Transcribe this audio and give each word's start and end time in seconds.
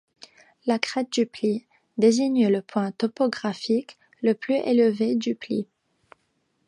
La 0.65 0.79
crête 0.79 1.11
du 1.13 1.27
pli 1.27 1.67
désigne 1.99 2.47
le 2.47 2.63
point 2.63 2.91
topographique 2.91 3.99
le 4.23 4.33
plus 4.33 4.55
élevé 4.55 5.15
du 5.15 5.35
pli. 5.35 5.67